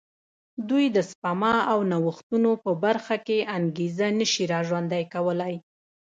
[0.69, 5.55] دوی د سپما او نوښتونو په برخه کې انګېزه نه شي را ژوندی کولای.